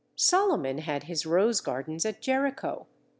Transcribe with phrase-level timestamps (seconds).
[0.15, 2.87] Solomon had his rose gardens at Jericho.